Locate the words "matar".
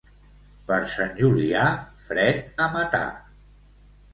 2.79-3.05